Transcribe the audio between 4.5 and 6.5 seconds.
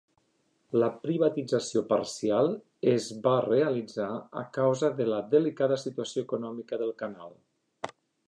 causa de la delicada situació